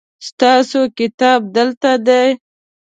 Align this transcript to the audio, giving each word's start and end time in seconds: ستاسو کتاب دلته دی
ستاسو 0.27 0.79
کتاب 0.99 1.39
دلته 1.55 1.91
دی 2.05 2.25